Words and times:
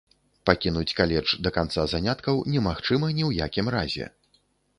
Пакінуць 0.49 0.93
каледж 0.99 1.33
да 1.47 1.51
канца 1.57 1.83
заняткаў 1.93 2.41
немагчыма 2.53 3.11
ні 3.19 3.23
ў 3.29 3.45
якім 3.45 3.71
разе. 3.79 4.11